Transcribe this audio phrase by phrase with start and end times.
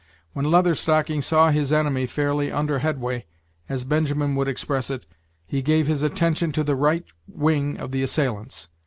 [0.33, 3.27] When Leather Stocking saw his enemy fairly under headway,
[3.69, 5.05] as Benjamin would express it,
[5.45, 8.67] he gave his attention to the right wing of the assailants.